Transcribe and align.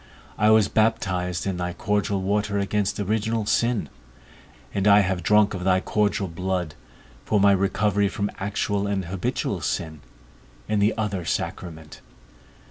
I 0.35 0.49
was 0.49 0.67
baptized 0.67 1.45
in 1.45 1.57
thy 1.57 1.73
cordial 1.73 2.23
water 2.23 2.57
against 2.57 2.99
original 2.99 3.45
sin, 3.45 3.87
and 4.73 4.87
I 4.87 5.01
have 5.01 5.21
drunk 5.21 5.53
of 5.53 5.63
thy 5.63 5.79
cordial 5.79 6.27
blood, 6.27 6.73
for 7.23 7.39
my 7.39 7.51
recovery 7.51 8.09
from 8.09 8.31
actual 8.39 8.87
and 8.87 9.05
habitual 9.05 9.61
sin, 9.61 9.99
in 10.67 10.79
the 10.79 10.95
other 10.97 11.23
sacrament. 11.23 12.01